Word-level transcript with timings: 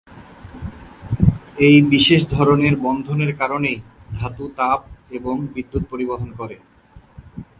এই 1.59 1.77
বিশেষ 1.93 2.21
ধরনের 2.29 2.73
বন্ধনের 2.77 3.31
কারণেই 3.35 3.77
ধাতু 4.13 4.45
তাপ 4.57 4.79
এবং 5.11 5.35
বিদ্যুৎ 5.53 5.83
পরিবহন 5.91 6.29
করে। 6.39 6.55